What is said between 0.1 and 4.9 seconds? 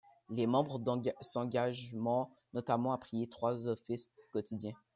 Les membres s'engagement notamment à prier trois offices quotidiens.